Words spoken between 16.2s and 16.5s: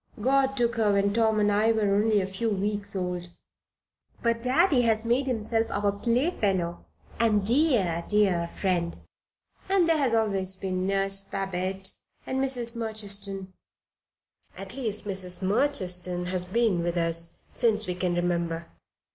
has